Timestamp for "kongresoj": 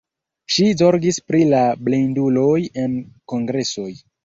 3.35-3.89